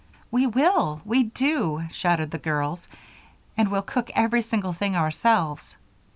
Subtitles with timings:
[0.31, 0.99] "We will!
[1.05, 2.87] We do!" shouted the girls.
[3.55, 5.77] "And we'll cook every single thing ourselves."